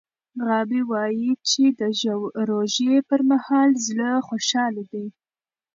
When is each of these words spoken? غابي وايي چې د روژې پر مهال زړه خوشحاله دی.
غابي 0.45 0.81
وايي 0.91 1.31
چې 1.49 1.63
د 1.79 1.81
روژې 2.49 2.93
پر 3.09 3.19
مهال 3.31 3.69
زړه 3.87 4.09
خوشحاله 4.27 4.83
دی. 4.91 5.05